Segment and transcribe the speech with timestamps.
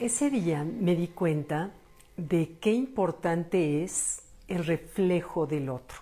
[0.00, 1.70] Ese día me di cuenta
[2.16, 5.96] de qué importante es el reflejo del otro,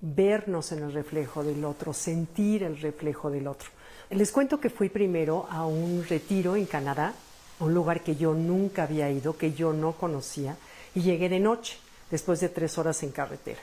[0.00, 3.70] vernos en el reflejo del otro, sentir el reflejo del otro.
[4.10, 7.14] Les cuento que fui primero a un retiro en Canadá,
[7.58, 10.56] un lugar que yo nunca había ido, que yo no conocía,
[10.94, 11.78] y llegué de noche,
[12.12, 13.60] después de tres horas en carretera.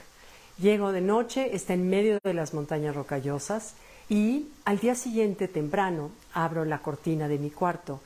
[0.58, 3.76] Llego de noche, está en medio de las montañas rocallosas,
[4.10, 8.00] y al día siguiente, temprano, abro la cortina de mi cuarto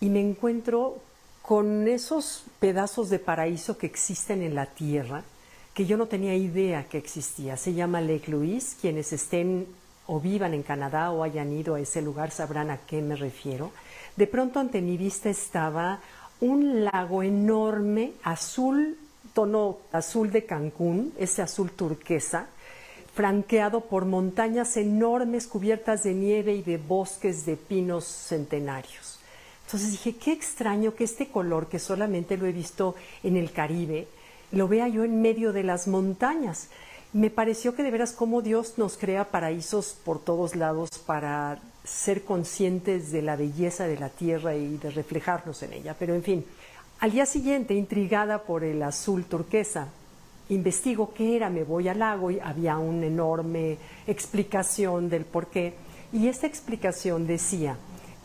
[0.00, 0.98] y me encuentro
[1.46, 5.22] con esos pedazos de paraíso que existen en la tierra,
[5.74, 7.56] que yo no tenía idea que existía.
[7.56, 8.76] Se llama Lake Louise.
[8.80, 9.68] Quienes estén
[10.08, 13.70] o vivan en Canadá o hayan ido a ese lugar sabrán a qué me refiero.
[14.16, 16.00] De pronto ante mi vista estaba
[16.40, 18.98] un lago enorme, azul,
[19.32, 22.48] tono azul de Cancún, ese azul turquesa,
[23.14, 29.20] franqueado por montañas enormes cubiertas de nieve y de bosques de pinos centenarios.
[29.66, 34.06] Entonces dije, qué extraño que este color, que solamente lo he visto en el Caribe,
[34.52, 36.68] lo vea yo en medio de las montañas.
[37.12, 42.22] Me pareció que de veras como Dios nos crea paraísos por todos lados para ser
[42.22, 45.96] conscientes de la belleza de la tierra y de reflejarnos en ella.
[45.98, 46.44] Pero en fin,
[47.00, 49.88] al día siguiente, intrigada por el azul turquesa,
[50.48, 55.74] investigo qué era, me voy al lago y había una enorme explicación del por qué.
[56.12, 57.76] Y esta explicación decía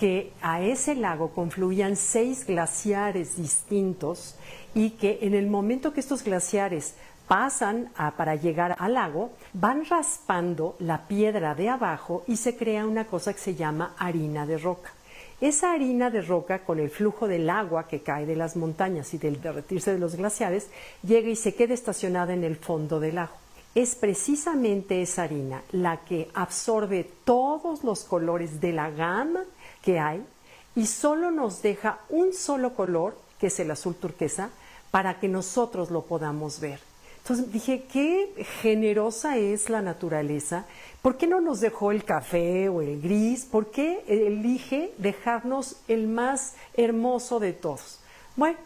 [0.02, 4.34] que a ese lago confluían seis glaciares distintos
[4.74, 6.96] y que en el momento que estos glaciares
[7.28, 13.06] pasan para llegar al lago, van raspando la piedra de abajo y se crea una
[13.06, 14.92] cosa que se llama harina de roca.
[15.40, 19.20] Esa harina de roca, con el flujo del agua que cae de las montañas y
[19.20, 20.72] del derretirse de los glaciares,
[21.04, 23.36] llega y se queda estacionada en el fondo del lago.
[23.76, 29.44] Es precisamente esa harina la que absorbe todos los colores de la gama
[29.82, 30.26] que hay
[30.76, 34.50] y solo nos deja un solo color, que es el azul turquesa,
[34.90, 36.80] para que nosotros lo podamos ver.
[37.24, 40.66] Entonces dije, qué generosa es la naturaleza.
[41.02, 43.46] ¿Por qué no nos dejó el café o el gris?
[43.46, 48.00] ¿Por qué elige dejarnos el más hermoso de todos?
[48.36, 48.58] Bueno,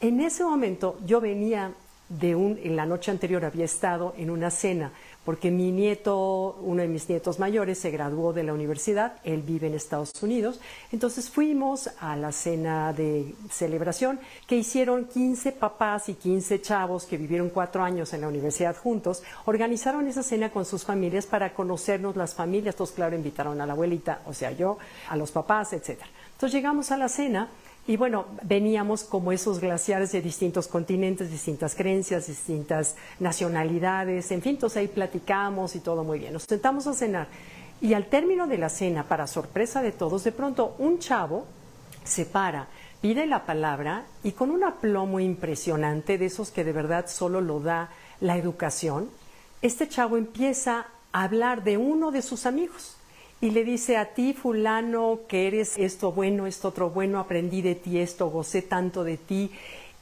[0.00, 1.72] en ese momento yo venía
[2.08, 4.92] de un, en la noche anterior había estado en una cena
[5.24, 9.66] porque mi nieto, uno de mis nietos mayores, se graduó de la universidad, él vive
[9.66, 10.60] en Estados Unidos,
[10.92, 17.16] entonces fuimos a la cena de celebración que hicieron 15 papás y 15 chavos que
[17.16, 22.16] vivieron cuatro años en la universidad juntos, organizaron esa cena con sus familias para conocernos
[22.16, 26.08] las familias, todos claro invitaron a la abuelita, o sea yo, a los papás, etcétera.
[26.32, 27.48] Entonces llegamos a la cena
[27.86, 34.54] y bueno, veníamos como esos glaciares de distintos continentes, distintas creencias, distintas nacionalidades, en fin,
[34.54, 36.32] entonces ahí platicamos y todo muy bien.
[36.32, 37.28] Nos sentamos a cenar
[37.82, 41.46] y al término de la cena, para sorpresa de todos, de pronto un chavo
[42.04, 42.68] se para,
[43.02, 47.60] pide la palabra y con un aplomo impresionante, de esos que de verdad solo lo
[47.60, 47.90] da
[48.20, 49.10] la educación,
[49.60, 52.96] este chavo empieza a hablar de uno de sus amigos
[53.44, 57.74] y le dice a ti, fulano, que eres esto bueno, esto otro bueno, aprendí de
[57.74, 59.50] ti esto, gocé tanto de ti.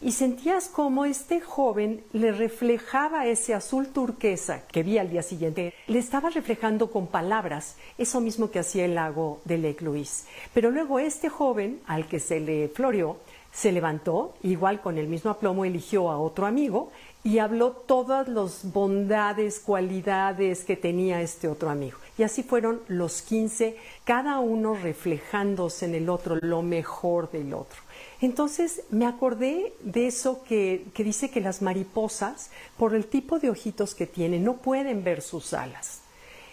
[0.04, 5.72] Y sentías como este joven le reflejaba ese azul turquesa que vi al día siguiente,
[5.86, 10.24] le estaba reflejando con palabras, eso mismo que hacía el lago de Lake Louise.
[10.52, 13.18] Pero luego este joven, al que se le floreó,
[13.52, 16.90] se levantó, igual con el mismo aplomo eligió a otro amigo
[17.22, 21.98] y habló todas las bondades, cualidades que tenía este otro amigo.
[22.18, 27.78] Y así fueron los 15, cada uno reflejándose en el otro, lo mejor del otro.
[28.20, 33.50] Entonces me acordé de eso que, que dice que las mariposas, por el tipo de
[33.50, 36.02] ojitos que tienen, no pueden ver sus alas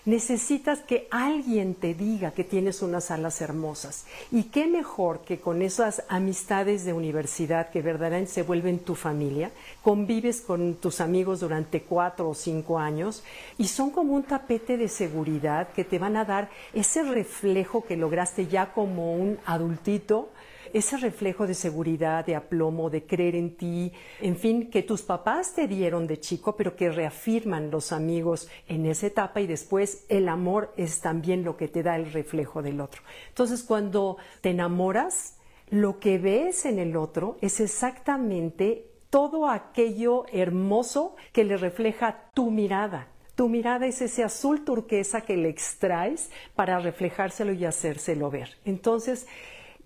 [0.10, 4.06] necesitas que alguien te diga que tienes unas alas hermosas.
[4.32, 9.52] Y qué mejor que con esas amistades de universidad que verdaderamente se vuelven tu familia,
[9.84, 13.24] convives con tus amigos durante cuatro o cinco años
[13.58, 17.96] y son como un tapete de seguridad que te van a dar ese reflejo que
[17.96, 20.30] lograste ya como un adultito
[20.74, 25.54] ese reflejo de seguridad, de aplomo, de creer en ti, en fin, que tus papás
[25.54, 30.30] te dieron de chico, pero que reafirman los amigos en esa etapa y después el
[30.30, 33.02] amor es también lo que te da el reflejo del otro.
[33.30, 35.38] Entonces, cuando te enamoras,
[35.70, 42.52] lo que ves en el otro es exactamente todo aquello hermoso que le refleja tu
[42.52, 43.08] mirada.
[43.36, 48.58] Tu mirada es ese azul turquesa que le extraes para reflejárselo y hacérselo ver.
[48.66, 49.28] Entonces,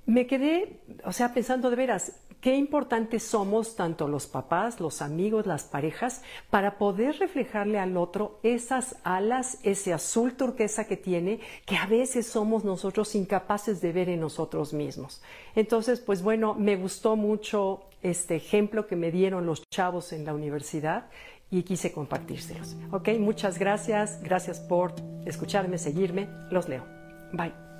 [0.05, 5.45] me quedé, o sea, pensando de veras, qué importantes somos tanto los papás, los amigos,
[5.45, 11.77] las parejas, para poder reflejarle al otro esas alas, ese azul turquesa que tiene, que
[11.77, 15.21] a veces somos nosotros incapaces de ver en nosotros mismos.
[15.55, 20.33] Entonces, pues bueno, me gustó mucho este ejemplo que me dieron los chavos en la
[20.33, 21.05] universidad
[21.49, 22.75] y quise compartírselos.
[22.91, 24.93] Ok, muchas gracias, gracias por
[25.25, 26.83] escucharme, seguirme, los leo.
[27.31, 27.72] Bye.